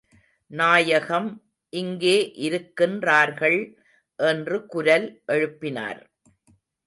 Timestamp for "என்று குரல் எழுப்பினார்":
4.19-6.01